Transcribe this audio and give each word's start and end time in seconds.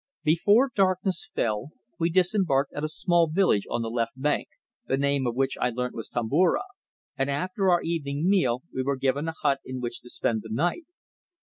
Before 0.23 0.71
darkness 0.73 1.29
fell 1.31 1.69
we 1.99 2.09
disembarked 2.09 2.73
at 2.73 2.83
a 2.83 2.87
small 2.87 3.27
village 3.27 3.67
on 3.69 3.83
the 3.83 3.91
left 3.91 4.19
bank, 4.19 4.47
the 4.87 4.97
name 4.97 5.27
of 5.27 5.35
which 5.35 5.59
I 5.61 5.69
learnt 5.69 5.93
was 5.93 6.09
Tomboura, 6.09 6.63
and 7.19 7.29
after 7.29 7.69
our 7.69 7.83
evening 7.83 8.27
meal 8.27 8.63
were 8.73 8.95
given 8.97 9.27
a 9.27 9.35
hut 9.43 9.59
in 9.63 9.79
which 9.79 10.01
to 10.01 10.09
spend 10.09 10.41
the 10.41 10.49
night. 10.51 10.85